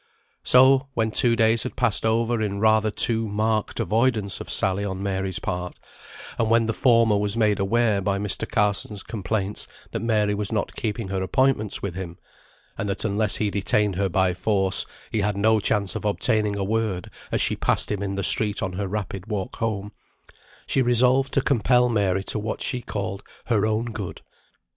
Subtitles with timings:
[0.43, 5.03] So, when two days had passed over in rather too marked avoidance of Sally on
[5.03, 5.77] Mary's part,
[6.39, 8.49] and when the former was made aware by Mr.
[8.49, 12.17] Carson's complaints that Mary was not keeping her appointments with him,
[12.79, 16.63] and that unless he detained her by force, he had no chance of obtaining a
[16.63, 19.91] word as she passed him in the street on her rapid walk home,
[20.65, 24.23] she resolved to compel Mary to what she called her own good.